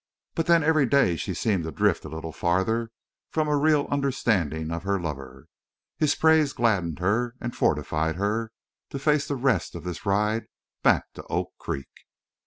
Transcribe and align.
But 0.33 0.47
then 0.47 0.63
every 0.63 0.87
day 0.87 1.15
she 1.15 1.35
seemed 1.35 1.63
to 1.63 1.71
drift 1.71 2.05
a 2.05 2.09
little 2.09 2.31
farther 2.31 2.89
from 3.29 3.47
a 3.47 3.55
real 3.55 3.85
understanding 3.91 4.71
of 4.71 4.81
her 4.81 4.99
lover. 4.99 5.45
His 5.99 6.15
praise 6.15 6.53
gladdened 6.53 6.97
her, 6.97 7.35
and 7.39 7.55
fortified 7.55 8.15
her 8.15 8.51
to 8.89 8.97
face 8.97 9.27
the 9.27 9.35
rest 9.35 9.75
of 9.75 9.83
this 9.83 10.03
ride 10.03 10.45
back 10.81 11.13
to 11.13 11.23
Oak 11.29 11.51
Creek. 11.59 12.07